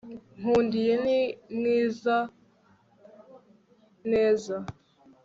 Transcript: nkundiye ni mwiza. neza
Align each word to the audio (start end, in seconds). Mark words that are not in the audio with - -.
nkundiye 0.39 0.93
ni 1.05 1.19
mwiza. 1.55 2.17
neza 4.11 4.55